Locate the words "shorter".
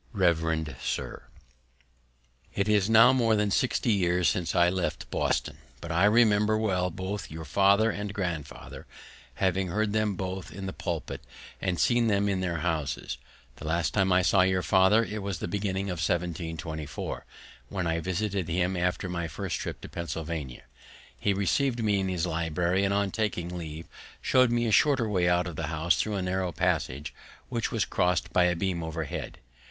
24.71-25.07